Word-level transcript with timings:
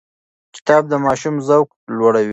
کتاب 0.55 0.83
د 0.91 0.93
ماشوم 1.05 1.35
ذوق 1.47 1.67
لوړوي. 1.97 2.29